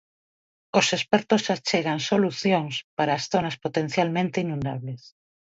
[0.79, 5.01] Os expertos achegan solucións para as zonas potencialmente inundables.